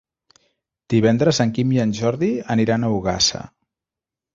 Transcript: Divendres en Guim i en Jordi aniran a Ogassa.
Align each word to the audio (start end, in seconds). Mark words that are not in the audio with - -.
Divendres 0.93 1.41
en 1.47 1.53
Guim 1.59 1.75
i 1.77 1.83
en 1.85 1.95
Jordi 2.01 2.33
aniran 2.59 2.85
a 2.91 2.95
Ogassa. 2.99 3.49